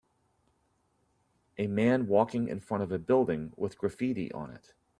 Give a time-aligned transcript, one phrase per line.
[1.59, 4.73] A man walking in front of a building with graffiti on it.